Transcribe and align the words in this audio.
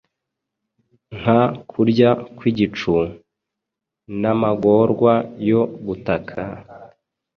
Nka 1.19 1.41
kurya 1.69 2.09
kw'igicu, 2.35 2.95
N'amagorwa 4.21 5.13
yo 5.49 5.61
gutaka, 5.85 6.39